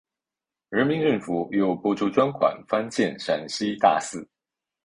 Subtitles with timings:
[0.69, 4.27] 人民政府又拨出专款翻建陕西大寺。